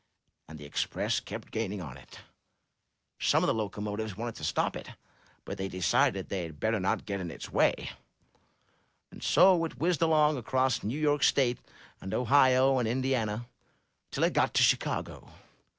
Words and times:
And 0.47 0.57
the 0.57 0.65
Express 0.65 1.19
kept 1.19 1.51
gaining 1.51 1.79
on 1.79 1.95
it. 1.95 2.21
Some 3.19 3.43
of 3.43 3.47
the 3.47 3.53
locomotives 3.53 4.17
wanted 4.17 4.33
to 4.37 4.43
stop 4.43 4.75
it, 4.75 4.89
but 5.45 5.59
they 5.59 5.67
decided 5.67 6.27
they 6.27 6.41
had 6.41 6.59
better 6.59 6.79
not 6.79 7.05
get 7.05 7.19
in 7.21 7.29
its 7.29 7.51
way, 7.51 7.91
and 9.11 9.21
so 9.21 9.63
it 9.63 9.77
whizzed 9.77 10.01
along 10.01 10.37
across 10.37 10.81
New 10.81 10.99
York 10.99 11.21
State 11.21 11.59
and 12.01 12.15
Ohio 12.15 12.79
and 12.79 12.87
Indiana, 12.87 13.45
till 14.09 14.23
it 14.23 14.33
got 14.33 14.55
to 14.55 14.63
Chi 14.63 14.75
cago. 14.83 15.29